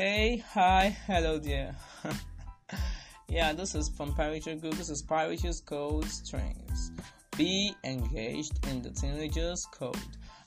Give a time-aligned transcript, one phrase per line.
[0.00, 1.74] Hey, hi, hello there.
[3.28, 4.74] yeah, this is from Pyrochure Group.
[4.74, 6.92] This is Pyrochure's Code Strings.
[7.36, 9.98] Be engaged in the teenager's code.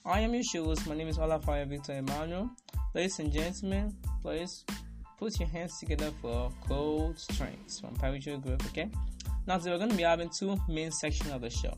[0.05, 0.87] I am your host.
[0.87, 2.49] My name is Olafire Victor Emmanuel.
[2.95, 4.63] Ladies and gentlemen, please
[5.19, 8.89] put your hands together for Code Strings from Pyrochure Group, okay?
[9.47, 11.73] Now, today we're going to be having two main sections of the show.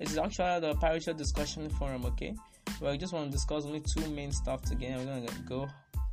[0.00, 2.34] This is actually the Pyrochure discussion forum, okay?
[2.80, 4.98] Where we just want to discuss only two main stuff together.
[4.98, 5.68] We're going to go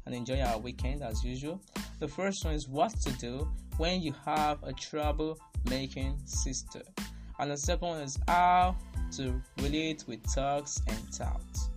[0.05, 1.61] and enjoy our weekend as usual.
[1.99, 5.39] The first one is what to do when you have a trouble
[5.69, 6.81] making sister,
[7.39, 8.75] and the second one is how
[9.17, 11.69] to relate with thugs and touts.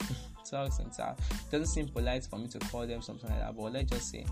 [0.46, 3.72] thugs and touts doesn't seem polite for me to call them something like that, but
[3.72, 4.24] let's just say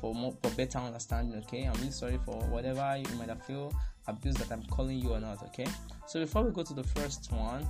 [0.00, 1.38] for more for better understanding.
[1.40, 3.72] Okay, I'm really sorry for whatever you might have feel
[4.06, 5.42] abuse that I'm calling you or not.
[5.44, 5.66] Okay,
[6.06, 7.66] so before we go to the first one,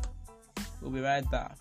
[0.81, 1.57] we'll be right back.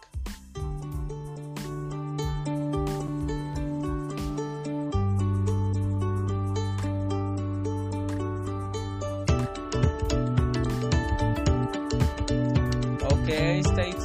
[13.64, 14.05] Stay tuned.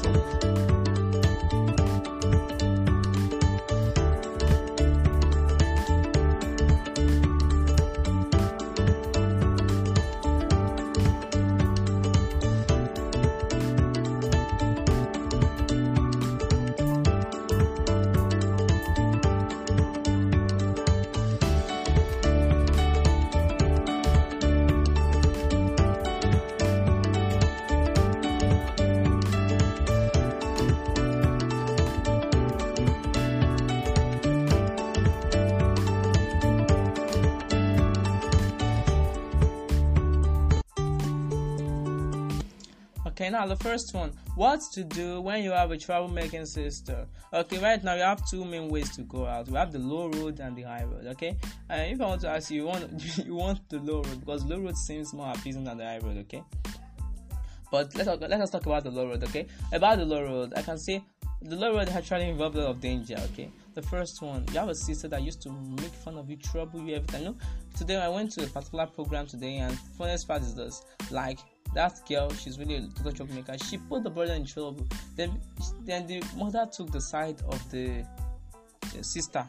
[43.31, 44.13] Now the first one.
[44.35, 47.07] What to do when you have a troublemaking sister?
[47.33, 49.47] Okay, right now you have two main ways to go out.
[49.49, 51.07] We have the low road and the high road.
[51.07, 51.37] Okay,
[51.69, 54.45] and if I want to ask you, you want you want the low road because
[54.45, 56.19] low road seems more appeasing than the high road.
[56.19, 56.43] Okay,
[57.71, 59.23] but let's let us talk about the low road.
[59.25, 61.03] Okay, about the low road, I can say
[61.43, 63.17] the low road actually involved a lot of danger.
[63.33, 66.37] Okay, the first one, you have a sister that used to make fun of you,
[66.37, 67.21] trouble you every time.
[67.23, 67.37] You know,
[67.77, 71.39] today I went to a particular program today, and funniest part is this: like
[71.75, 73.57] that girl, she's really a total troublemaker.
[73.59, 74.87] She put the brother in trouble.
[75.17, 75.41] Then,
[75.83, 78.05] then the mother took the side of the,
[78.95, 79.47] the sister.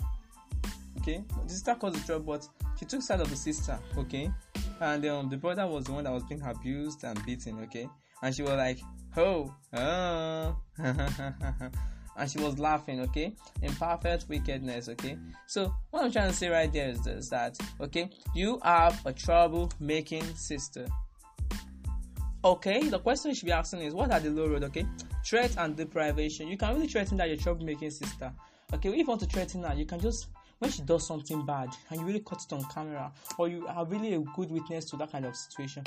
[0.99, 3.79] Okay, the sister caused the trouble, but she took side of the sister.
[3.97, 4.31] Okay,
[4.79, 7.59] and um, the brother was the one that was being abused and beaten.
[7.63, 7.89] Okay,
[8.21, 8.79] and she was like,
[9.17, 13.01] "Oh, oh," and she was laughing.
[13.01, 14.89] Okay, in perfect wickedness.
[14.89, 15.17] Okay,
[15.47, 19.13] so what I'm trying to say right there is this: that okay, you have a
[19.13, 20.85] trouble-making sister.
[22.43, 24.63] Okay, the question you should be asking is what are the low road?
[24.63, 24.83] Okay,
[25.23, 26.47] threat and deprivation.
[26.47, 28.33] You can really threaten that your troublemaking sister.
[28.73, 31.69] Okay, if you want to threaten her, you can just when she does something bad
[31.89, 34.97] and you really caught it on camera, or you are really a good witness to
[34.97, 35.83] that kind of situation.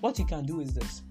[0.00, 1.02] What you can do is this: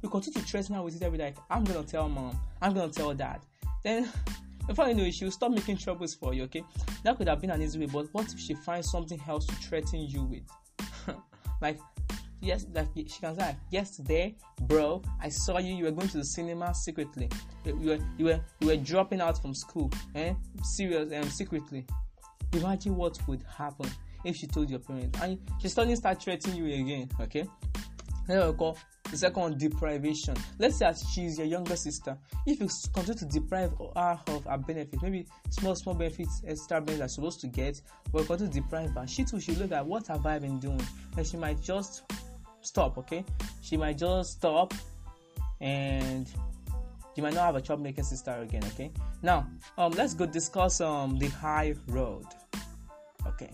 [0.00, 1.24] you continue to threaten her with it every day.
[1.24, 3.40] Like, I'm gonna tell mom, I'm gonna tell dad.
[3.82, 4.08] Then
[4.68, 6.44] before you know it, she'll stop making troubles for you.
[6.44, 6.62] Okay,
[7.02, 9.54] that could have been an easy way, but what if she finds something else to
[9.56, 11.16] threaten you with?
[11.60, 11.80] like
[12.40, 15.74] yes, like she can say, like, yesterday, bro, I saw you.
[15.74, 17.28] You were going to the cinema secretly.
[17.64, 20.34] You were, you were, you were dropping out from school, eh?
[20.62, 21.86] Serious and um, secretly.
[22.52, 23.88] Imagine what would happen
[24.24, 27.08] if she told your parents, and she suddenly start threatening you again.
[27.20, 27.44] Okay.
[28.26, 28.76] Then we go.
[29.10, 30.36] the second one deprivation.
[30.58, 32.16] Let's say that she's your younger sister.
[32.46, 37.12] If you continue to deprive her of her benefits, maybe small small benefits, extra benefits
[37.12, 37.80] are supposed to get,
[38.12, 40.82] but continue to deprive her, she too should look at what have I been doing,
[41.16, 42.02] and she might just
[42.62, 42.98] stop.
[42.98, 43.24] Okay,
[43.60, 44.74] she might just stop,
[45.60, 46.28] and
[47.16, 48.64] you might not have a troublemaking sister again.
[48.72, 48.90] Okay,
[49.22, 49.46] now
[49.78, 52.26] um let's go discuss um the high road.
[53.26, 53.50] Okay.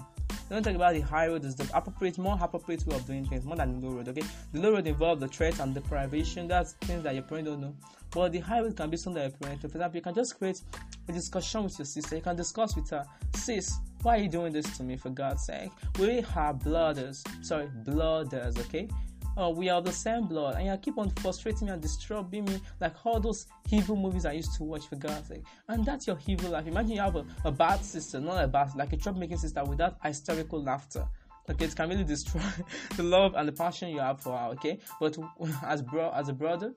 [0.48, 3.44] Don't talk about the high road is the appropriate, more appropriate way of doing things,
[3.44, 4.08] more than the low road.
[4.08, 4.22] Okay,
[4.52, 6.46] the low road involves the threat and deprivation.
[6.46, 7.74] That's things that your parents don't know.
[8.16, 9.38] But the high can be something that.
[9.38, 10.62] For example, you can just create
[11.06, 12.16] a discussion with your sister.
[12.16, 13.04] You can discuss with her,
[13.34, 14.96] sis, why are you doing this to me?
[14.96, 17.22] For God's sake, we are brothers.
[17.42, 18.58] Sorry, blooders.
[18.58, 18.88] Okay,
[19.36, 22.58] oh, we are the same blood, and you keep on frustrating me and disturbing me
[22.80, 25.44] like all those evil movies I used to watch for God's sake.
[25.68, 26.66] And that's your evil life.
[26.66, 29.98] Imagine you have a, a bad sister, not a bad, like a troublemaking sister without
[30.02, 31.06] hysterical laughter.
[31.50, 32.40] Okay, it can really destroy
[32.96, 34.46] the love and the passion you have for her.
[34.52, 35.18] Okay, but
[35.66, 36.72] as bro, as a brother,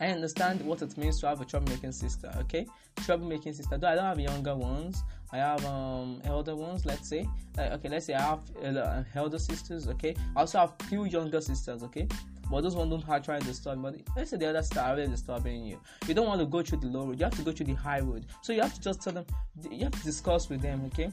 [0.00, 2.32] I understand what it means to have a troublemaking sister.
[2.38, 2.66] Okay,
[3.00, 3.76] troublemaking sister.
[3.76, 6.86] Though I don't have younger ones, I have um elder ones.
[6.86, 9.88] Let's say, uh, okay, let's say I have uh, elder sisters.
[9.88, 11.82] Okay, I also have few younger sisters.
[11.82, 12.08] Okay,
[12.50, 13.82] but those ones don't have try to disturb.
[13.82, 15.78] But let's say the other sister really disturbing you.
[16.08, 17.18] You don't want to go through the low road.
[17.18, 18.24] You have to go through the high road.
[18.40, 19.26] So you have to just tell them.
[19.70, 20.82] You have to discuss with them.
[20.86, 21.12] Okay,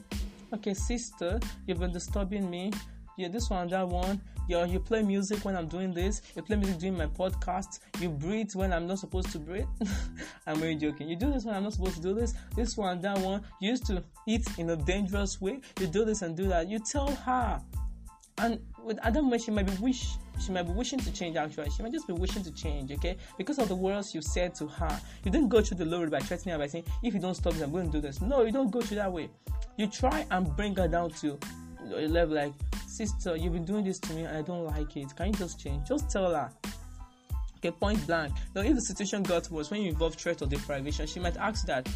[0.54, 2.72] okay, sister, you've been disturbing me.
[3.18, 4.20] Yeah, this one, that one.
[4.48, 6.22] Yeah, you play music when I'm doing this.
[6.36, 7.80] You play music during my podcast.
[7.98, 9.66] You breathe when I'm not supposed to breathe.
[10.46, 11.08] I'm really joking.
[11.08, 12.32] You do this when I'm not supposed to do this.
[12.54, 13.42] This one, that one.
[13.60, 15.60] You used to eat in a dangerous way.
[15.80, 16.68] You do this and do that.
[16.68, 17.60] You tell her.
[18.38, 20.06] And with Adam, she might be wish
[20.40, 21.70] she might be wishing to change actually.
[21.70, 23.16] She might just be wishing to change, okay?
[23.36, 25.00] Because of the words you said to her.
[25.24, 27.54] You didn't go through the low by threatening her by saying, if you don't stop
[27.54, 28.20] this, I'm going to do this.
[28.20, 29.28] No, you don't go through that way.
[29.76, 31.36] You try and bring her down to
[31.94, 32.52] a level like,
[32.98, 35.14] sister, you've been doing this to me and I don't like it.
[35.16, 35.86] Can you just change?
[35.86, 36.50] Just tell her.
[37.58, 38.34] Okay, point blank.
[38.54, 41.64] Now, if the situation got worse, when you involve threat or deprivation, she might ask
[41.66, 41.88] that,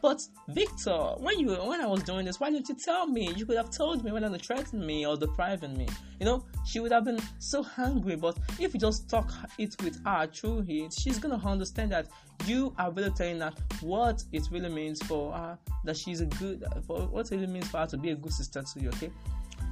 [0.00, 3.32] but Victor, when you when I was doing this, why didn't you tell me?
[3.36, 5.88] You could have told me rather than threatening me or depriving me.
[6.20, 8.14] You know, she would have been so hungry.
[8.14, 12.06] But if you just talk it with her through it, she's gonna understand that
[12.46, 16.64] you are really telling her what it really means for her that she's a good
[16.86, 18.90] for what it really means for her to be a good sister to you.
[18.90, 19.10] Okay.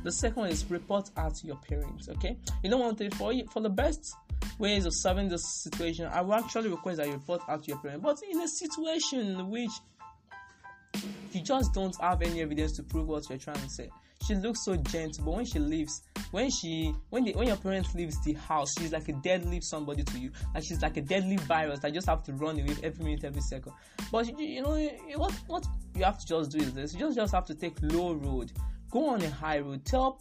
[0.05, 2.09] The second one is report out to your parents.
[2.09, 2.37] Okay.
[2.63, 4.15] You don't want to for you for the best
[4.59, 6.07] ways of solving this situation.
[6.07, 8.03] I will actually request that you report out to your parents.
[8.03, 9.71] But in a situation in which
[11.33, 13.91] you just don't have any evidence to prove what you're trying to say.
[14.27, 17.95] She looks so gentle, but when she leaves, when she when the when your parents
[17.95, 20.31] leaves the house, she's like a deadly somebody to you.
[20.55, 23.43] Like she's like a deadly virus that just have to run away every minute, every
[23.43, 23.73] second.
[24.11, 27.17] But you, you know what what you have to just do is this: you just
[27.17, 28.53] just have to take low road,
[28.91, 30.21] go on a high road, tell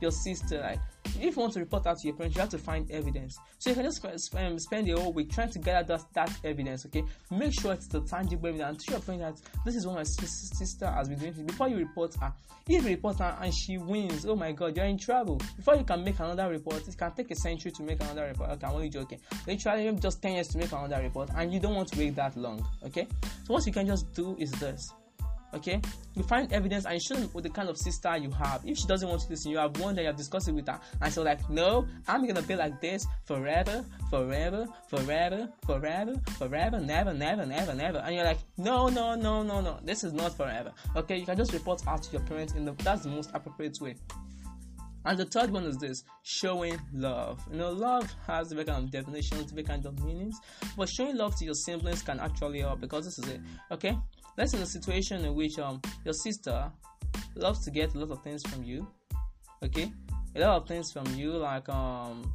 [0.00, 0.80] your sister like
[1.20, 3.38] if you want to report out to your parents, you have to find evidence.
[3.58, 4.04] So you can just
[4.36, 6.86] um, spend the whole week trying to gather that, that evidence.
[6.86, 8.84] Okay, make sure it's the tangible evidence.
[8.84, 9.34] To your point that
[9.64, 11.46] this is what my sister has been doing.
[11.46, 12.32] Before you report her,
[12.68, 15.40] if you report her and she wins, oh my God, you're in trouble.
[15.56, 18.50] Before you can make another report, it can take a century to make another report.
[18.50, 19.20] Okay, I'm only joking.
[19.46, 22.36] Literally, just ten years to make another report, and you don't want to wait that
[22.36, 22.64] long.
[22.84, 23.06] Okay,
[23.44, 24.92] so what you can just do is this
[25.54, 25.80] okay?
[26.14, 28.62] You find evidence and you show with the kind of sister you have.
[28.64, 30.66] If she doesn't want to listen you have one that you have discussed it with
[30.68, 36.80] her and she's like no i'm gonna be like this forever forever forever forever forever
[36.80, 37.98] never never never never.
[37.98, 40.72] And you're like no no no no no this is not forever.
[40.96, 41.18] Okay?
[41.18, 43.94] You can just report out to your parents in the that's the most appropriate way.
[45.04, 47.40] And the third one is this showing love.
[47.50, 50.38] You know, love has different kind of definitions, different kind of meanings,
[50.76, 53.40] but showing love to your siblings can actually help because this is it.
[53.70, 53.96] Okay,
[54.36, 56.70] let's in a situation in which um your sister
[57.34, 58.86] loves to get a lot of things from you
[59.62, 59.92] okay?
[60.36, 62.32] A lot of things from you like um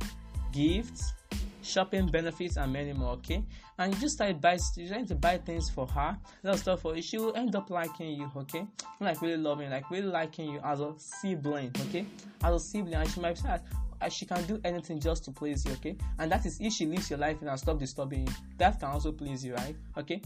[0.52, 1.14] gifts
[1.62, 3.44] shopping benefits and many more okay?
[3.78, 6.60] And you just start buy you're trying to buy things for her a lot of
[6.60, 8.68] stuff for you she will end up liking you okay?
[9.00, 12.06] Like really loving like really liking you as a sibling okay?
[12.44, 13.58] As a sibling and she might say
[14.10, 15.96] she can do anything just to please you okay?
[16.20, 18.34] And that is if she lives your life and stop disturbing you.
[18.58, 19.76] That can also please you right?
[19.98, 20.22] Okay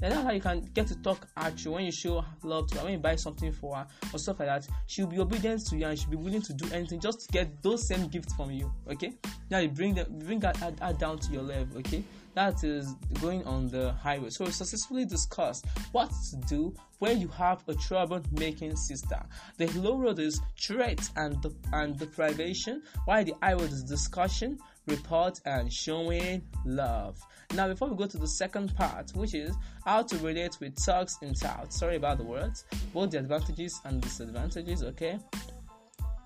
[0.00, 2.78] and that's how you can get to talk at you when you show love to
[2.78, 4.68] her, when you buy something for her or stuff like that.
[4.86, 7.62] She'll be obedient to you and she'll be willing to do anything just to get
[7.62, 8.72] those same gifts from you.
[8.88, 9.12] Okay.
[9.50, 11.78] Now you bring them, bring that, her down to your level.
[11.78, 12.04] Okay.
[12.34, 14.30] That is going on the highway.
[14.30, 19.20] So we successfully discussed what to do when you have a trouble making sister.
[19.56, 24.58] The low road is threat and and deprivation, while the high road is discussion,
[24.88, 27.20] report, and showing love.
[27.54, 29.54] Now, before we go to the second part, which is
[29.84, 31.72] how to relate with thugs in South.
[31.72, 35.18] Sorry about the words, both the advantages and disadvantages, okay?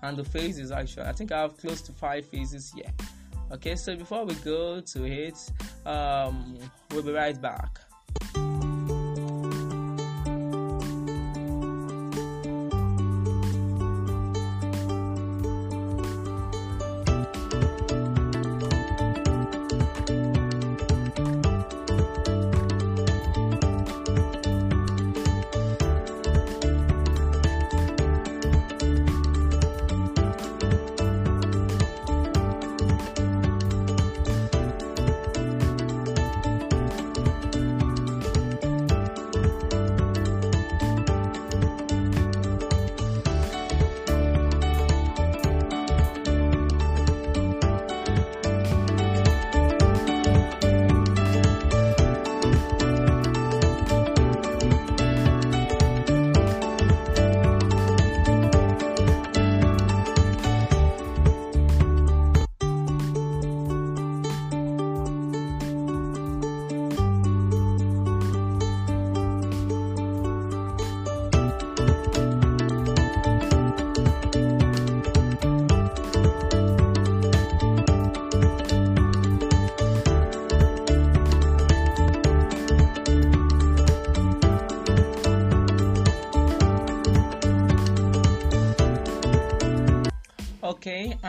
[0.01, 1.07] And the phases actually.
[1.07, 2.91] I think I have close to five phases here.
[3.51, 5.37] Okay, so before we go to it,
[5.85, 6.57] um,
[6.91, 7.79] we'll be right back.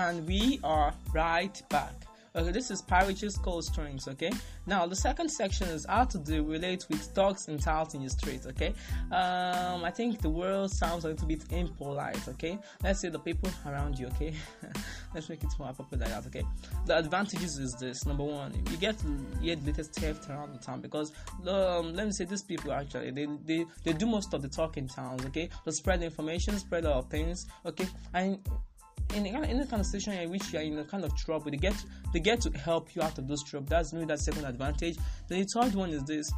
[0.08, 1.94] And we are right back.
[2.36, 4.08] Okay, this is Pirates Code Strings.
[4.08, 4.32] Okay,
[4.66, 8.10] now the second section is how to do, relate with dogs and touts in your
[8.10, 8.40] street.
[8.44, 8.74] Okay,
[9.12, 12.26] um, I think the world sounds a little bit impolite.
[12.26, 14.08] Okay, let's say the people around you.
[14.08, 14.34] Okay,
[15.14, 16.26] let's make it more appropriate that.
[16.26, 16.42] Okay,
[16.86, 21.12] the advantages is this: number one, you get the latest theft around the town because
[21.46, 24.88] um, let me say these people actually they, they they do most of the talking
[24.88, 25.24] towns.
[25.26, 27.46] Okay, they spread information, spread our things.
[27.64, 28.40] Okay, and
[29.14, 31.56] in any kind of situation in which you are in a kind of trouble, they
[31.56, 31.74] get
[32.12, 33.66] they get to help you out of those trouble.
[33.68, 34.96] That's maybe that second advantage.
[35.28, 36.32] Then the third one is this: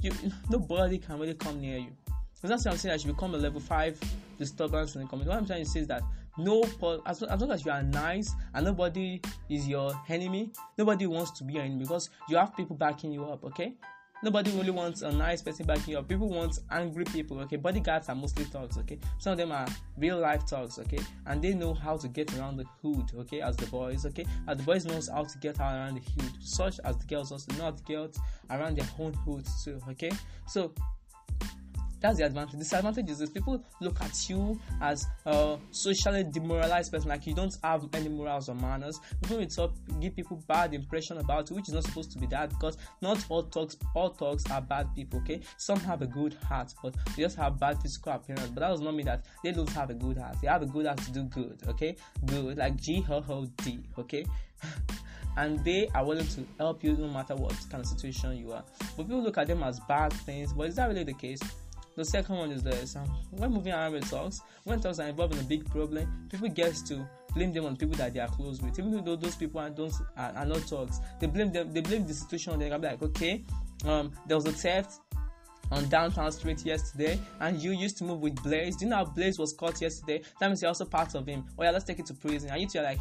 [0.00, 0.12] you
[0.50, 1.92] nobody can really come near you.
[2.06, 2.96] Because that's what I'm saying.
[2.96, 4.00] That you become a level five
[4.38, 5.30] disturbance in the community.
[5.30, 6.02] What I'm trying to say is that
[6.38, 6.64] no,
[7.06, 11.44] as, as long as you are nice and nobody is your enemy, nobody wants to
[11.44, 13.44] be your enemy because you have people backing you up.
[13.44, 13.74] Okay,
[14.24, 16.06] Nobody really wants a nice person you up.
[16.08, 17.56] People want angry people, okay?
[17.56, 18.98] Bodyguards are mostly thugs, okay?
[19.18, 19.66] Some of them are
[19.98, 21.00] real life thugs, okay?
[21.26, 23.40] And they know how to get around the hood, okay?
[23.40, 24.24] As the boys, okay?
[24.46, 27.52] As the boys knows how to get around the hood, such as the girls also
[27.54, 28.16] know how get
[28.48, 30.12] around their own hood too, okay?
[30.46, 30.72] So
[32.02, 32.58] that's the advantage.
[32.58, 37.54] Disadvantage is if people look at you as a socially demoralized person, like you don't
[37.62, 38.98] have any morals or manners.
[39.22, 42.26] People will talk, give people bad impression about you, which is not supposed to be
[42.26, 45.20] that because not all talks all talks are bad people.
[45.20, 48.48] Okay, some have a good heart, but they just have bad physical appearance.
[48.48, 50.36] But that does not mean that they don't have a good heart.
[50.42, 51.62] They have a good heart to do good.
[51.68, 53.80] Okay, good like G H O D.
[53.98, 54.26] Okay.
[55.36, 58.64] and they are willing to help you no matter what kind of situation you are.
[58.96, 61.40] But people look at them as bad things, but is that really the case?
[61.96, 65.34] The second one is this: um, when moving around with talks, when talks are involved
[65.34, 68.60] in a big problem, people get to blame them on people that they are close
[68.60, 68.78] with.
[68.78, 71.72] Even though those people are, don't are, are not talks, they blame them.
[71.72, 72.58] They blame the situation.
[72.58, 73.44] They can be like, okay,
[73.84, 75.00] um, there was a theft
[75.72, 78.76] on downtown street yesterday and you used to move with Blaze.
[78.76, 80.22] Do you know how Blaze was caught yesterday?
[80.38, 81.44] That means you're also part of him.
[81.58, 82.50] Oh yeah, let's take it to prison.
[82.50, 82.98] And you two are like,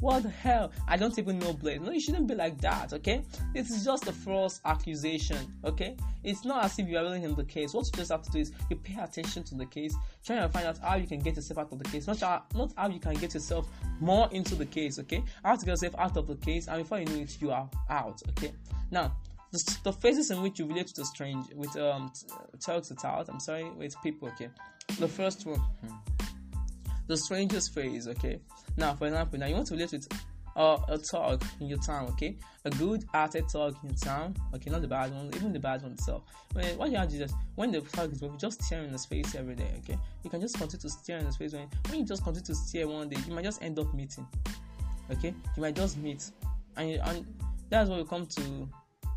[0.00, 0.72] what the hell?
[0.88, 1.80] I don't even know Blaze.
[1.80, 3.24] No, you shouldn't be like that, okay?
[3.52, 5.96] This is just a false accusation, okay?
[6.22, 7.72] It's not as if you are really in the case.
[7.72, 10.48] What you just have to do is you pay attention to the case, trying to
[10.48, 12.06] find out how you can get yourself out of the case.
[12.06, 12.20] Not
[12.54, 13.68] not how you can get yourself
[14.00, 15.22] more into the case, okay?
[15.44, 17.68] How to get yourself out of the case, and before you know it, you are
[17.88, 18.52] out, okay?
[18.90, 19.16] Now,
[19.52, 22.12] the, the phases in which you relate to the strange with um
[22.60, 23.28] talks to out.
[23.28, 24.50] I'm sorry, with people, okay?
[24.98, 25.60] The first one.
[25.60, 26.13] Hmm
[27.06, 28.40] the strangest phase, okay?
[28.76, 30.08] Now, for example, now you want to relate with
[30.56, 32.36] uh, a talk in your town, okay?
[32.64, 34.70] A good hearted talk in town, okay?
[34.70, 36.22] Not the bad one, even the bad one itself.
[36.52, 39.54] When what you have to when the talk is just stare in his face every
[39.54, 39.98] day, okay?
[40.22, 42.54] You can just continue to stare in his face when when you just continue to
[42.54, 44.26] stare one day, you might just end up meeting,
[45.10, 45.34] okay?
[45.56, 46.30] You might just meet,
[46.76, 47.26] and and
[47.68, 48.68] that's what we come to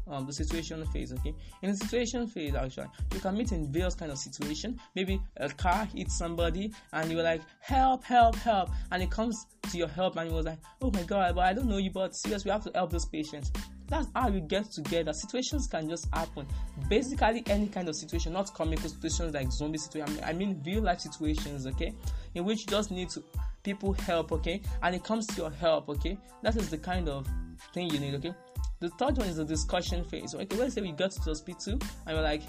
[0.09, 3.95] um, the situation phase okay in the situation phase actually you can meet in various
[3.95, 9.03] kind of situation maybe a car hits somebody and you're like help help help and
[9.03, 11.67] it comes to your help and you was like oh my god but i don't
[11.67, 13.51] know you but seriously we have to help those patients
[13.89, 15.13] that's how you get together.
[15.13, 16.45] Situations can just happen.
[16.89, 20.19] Basically, any kind of situation, not comical situations like zombie situations.
[20.23, 21.93] I mean, real life situations, okay,
[22.35, 23.23] in which you just need to
[23.63, 26.17] people help, okay, and it comes to your help, okay.
[26.43, 27.27] That is the kind of
[27.73, 28.33] thing you need, okay.
[28.79, 30.35] The third one is the discussion phase.
[30.35, 31.73] Okay, let's say we got to the hospital
[32.05, 32.43] and you're like,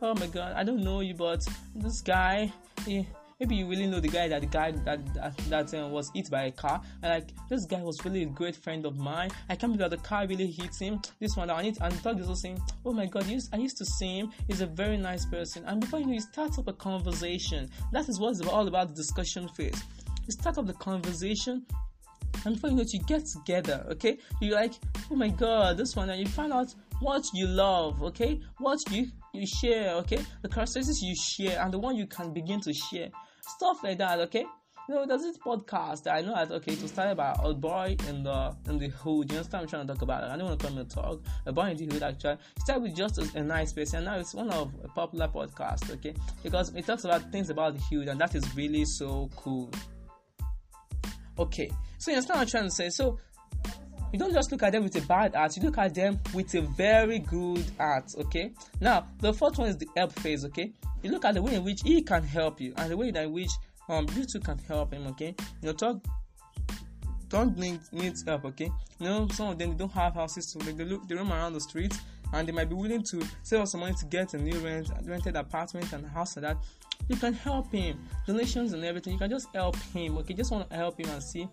[0.00, 2.52] oh my god, I don't know you, but this guy,
[2.86, 3.06] he,
[3.40, 6.30] maybe you really know the guy that the guy that that, that uh, was hit
[6.30, 6.80] by a car.
[7.02, 9.30] And like this guy was really a great friend of mine.
[9.48, 11.00] I can't believe that the car really hit him.
[11.18, 13.84] This one i need and third is also saying oh my god i used to
[13.84, 14.30] see him.
[14.46, 15.64] He's a very nice person.
[15.66, 17.68] And before you know you start up a conversation.
[17.90, 19.82] That is what's all about the discussion phase.
[20.26, 21.66] You start up the conversation
[22.44, 24.18] and before you know it, you get together, okay?
[24.40, 24.74] You're like,
[25.10, 28.40] oh my god, this one, and you find out what you love, okay?
[28.58, 30.18] What you you share, okay?
[30.42, 33.08] The characteristics you share and the one you can begin to share,
[33.40, 34.44] stuff like that, okay?
[34.88, 37.54] You know, there's this podcast that I know that okay, it was started by a
[37.54, 39.30] boy in the in the hood.
[39.30, 40.24] You understand what I'm trying to talk about?
[40.24, 41.20] I don't want to come and talk.
[41.46, 44.18] A boy in the hood actually started with just a, a nice person, and now
[44.18, 46.14] it's one of a popular podcast, okay?
[46.42, 49.70] Because it talks about things about the hood, and that is really so cool.
[51.38, 51.70] Okay,
[52.02, 52.90] so you understand what I'm trying to say?
[52.90, 53.20] So
[54.12, 56.52] you don't just look at them with a bad art, you look at them with
[56.56, 58.50] a very good art, okay?
[58.80, 60.72] Now, the fourth one is the help phase, okay?
[61.04, 63.32] You look at the way in which he can help you and the way in
[63.32, 63.52] which
[63.88, 65.32] um you two can help him, okay?
[65.62, 66.04] You know, talk
[67.28, 68.72] don't need need help, okay?
[68.98, 71.32] You know, some of them they don't have houses, so they, they look they roam
[71.32, 72.00] around the streets
[72.32, 75.36] and they might be willing to save some money to get a new rent, rented
[75.36, 76.56] apartment and house like that
[77.08, 80.68] you can help him donations and everything you can just help him okay just want
[80.68, 81.48] to help him and see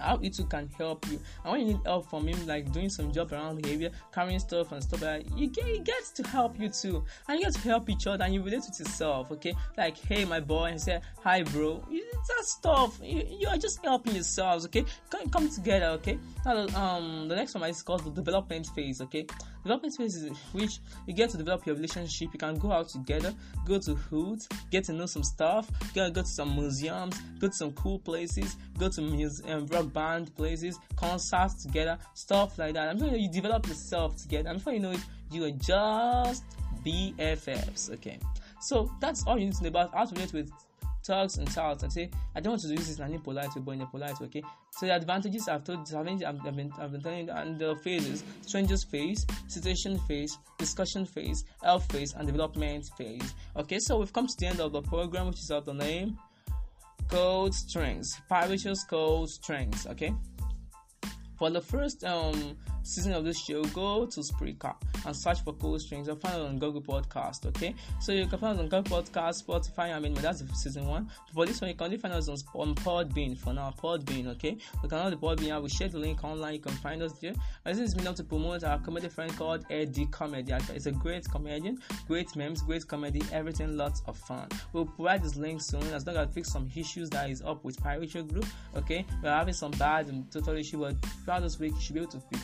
[0.00, 1.20] how it too can help you.
[1.44, 4.72] And when you need help from him, like doing some job around the carrying stuff
[4.72, 7.04] and stuff like that, you get he gets to help you too.
[7.28, 9.54] And you get to help each other and you relate with yourself, okay?
[9.76, 11.84] Like, hey my boy, and say, Hi bro.
[11.90, 12.98] That stuff.
[13.02, 14.84] You, you are just helping yourselves, okay?
[15.10, 16.18] Come, come together, okay?
[16.44, 19.26] Now um the next one is called the development phase, okay?
[19.62, 22.30] Development phase is which you get to develop your relationship.
[22.32, 23.34] You can go out together,
[23.66, 27.54] go to hoods, get to know some stuff, go, go to some museums, go to
[27.54, 32.88] some cool places, go to museum, um, rock band places, concerts together, stuff like that.
[32.88, 34.48] I'm sure you develop yourself together.
[34.50, 36.44] I'm sure you know it, you are just
[36.84, 37.92] BFFs.
[37.94, 38.18] Okay,
[38.60, 40.50] so that's all you need to know about how to relate with
[41.02, 43.62] talks and touts and say, I don't want to do this in an impolite way,
[43.64, 44.42] but in a polite way, okay?
[44.70, 48.22] So the advantages I've told, I've, I've, been, I've been telling you, and the phases,
[48.42, 53.34] strangers phase, situation phase, discussion phase, elf phase, and development phase.
[53.56, 56.18] Okay, so we've come to the end of the program, which is of the name,
[57.10, 60.14] code strings, Pirateous code strings, okay?
[61.38, 64.74] For the first um season of this show, go to Spreaker
[65.06, 66.06] and search for Code Strings.
[66.06, 67.74] You'll find it on Google Podcast, okay?
[68.00, 71.10] So you can find it on Google Podcast, Spotify, I mean, that's the season one.
[71.26, 74.28] But for this one, you can only find us on, on Podbean for now, Podbean,
[74.28, 74.56] okay?
[74.82, 77.12] We can on the Podbean, I will share the link online, you can find us
[77.20, 77.34] there.
[77.64, 80.52] And this is me now to promote our comedy friend called Eddie Comedy.
[80.74, 84.48] It's a great comedian, great memes, great comedy, everything, lots of fun.
[84.72, 87.64] We'll provide this link soon as long as I fix some issues that is up
[87.64, 88.46] with Pirate Group,
[88.76, 89.04] okay?
[89.22, 92.12] We're having some bad and total issue, but throughout this week, you should be able
[92.12, 92.38] to be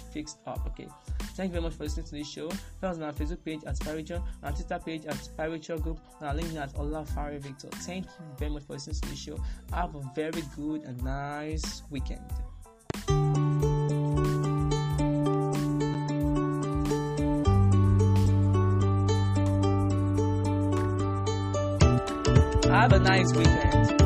[0.47, 0.89] up, okay?
[1.37, 2.49] Thank you very much for listening to this show.
[2.81, 6.29] Follow us on our Facebook page at Spiritual, our Twitter page at Spiritual Group, and
[6.29, 7.69] our LinkedIn at Olafari Victor.
[7.69, 9.39] Thank you very much for listening to this show.
[9.73, 12.25] Have a very good and nice weekend.
[22.71, 24.06] Have a nice weekend.